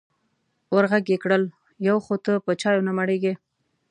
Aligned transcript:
ور 0.73 0.85
غږ 0.91 1.05
یې 1.13 1.17
کړل: 1.23 1.43
یو 1.87 1.97
خو 2.05 2.15
ته 2.25 2.31
په 2.45 2.51
چایو 2.61 2.85
نه 2.87 2.91
مړېږې. 2.97 3.33